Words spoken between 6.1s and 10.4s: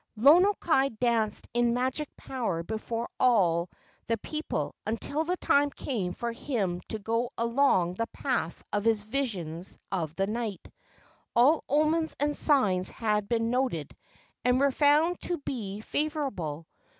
for him to go along the path of his visions of the